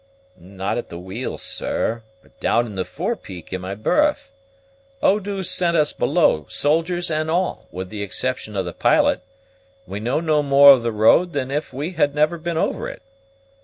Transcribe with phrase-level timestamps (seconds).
[0.39, 4.31] "Not at the wheel, sir, but down in the fore peak in my berth.
[4.99, 9.21] Eau douce sent us below, soldiers and all, with the exception of the pilot,
[9.85, 12.89] and we know no more of the road than if we had never been over
[12.89, 13.03] it.